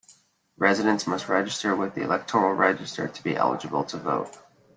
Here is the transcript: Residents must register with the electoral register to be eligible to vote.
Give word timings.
Residents 0.57 1.05
must 1.05 1.29
register 1.29 1.75
with 1.75 1.93
the 1.93 2.01
electoral 2.01 2.53
register 2.53 3.07
to 3.07 3.23
be 3.23 3.35
eligible 3.35 3.83
to 3.83 3.97
vote. 3.97 4.35